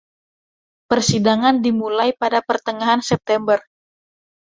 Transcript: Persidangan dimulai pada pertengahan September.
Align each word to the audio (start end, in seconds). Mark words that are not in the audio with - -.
Persidangan 0.89 1.55
dimulai 1.65 2.09
pada 2.21 2.39
pertengahan 2.49 3.01
September. 3.09 3.59